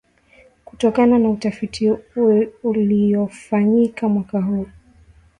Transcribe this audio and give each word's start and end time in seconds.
kutokana 0.65 1.19
na 1.19 1.29
utafiti 1.29 1.91
uliyofanyika 2.63 4.09
mwaka 4.09 4.41
huu 4.41 4.67